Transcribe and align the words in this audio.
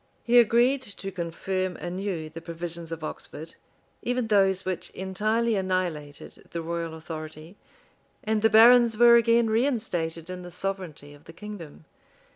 He 0.23 0.39
agreed 0.39 0.81
to 0.81 1.11
confirm 1.11 1.77
anew 1.77 2.27
the 2.27 2.41
provisions 2.41 2.91
of 2.91 3.03
Oxford, 3.03 3.53
even 4.01 4.25
those 4.25 4.65
which 4.65 4.89
entirely 4.95 5.55
annihilated 5.55 6.45
the 6.49 6.63
royal 6.63 6.95
authority; 6.95 7.55
and 8.23 8.41
the 8.41 8.49
barons 8.49 8.97
were 8.97 9.15
again 9.15 9.47
reinstated 9.47 10.27
in 10.27 10.41
the 10.41 10.49
sovereignty 10.49 11.13
of 11.13 11.25
the 11.25 11.33
kingdom. 11.33 11.85